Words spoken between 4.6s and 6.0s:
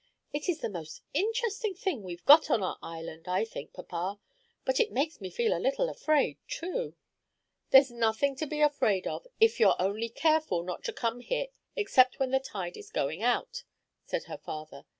but it makes me feel a little